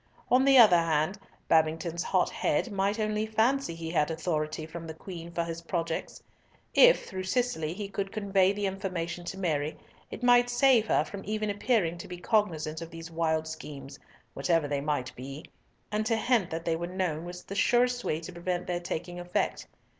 [0.31, 4.95] On the other hand, Babington's hot head might only fancy he had authority from the
[4.95, 6.23] Queen for his projects.
[6.73, 9.77] If, through Cicely, he could convey the information to Mary,
[10.09, 13.99] it might save her from even appearing to be cognisant of these wild schemes,
[14.33, 15.45] whatever they might be,
[15.91, 19.19] and to hint that they were known was the surest way to prevent their taking
[19.19, 19.67] effect.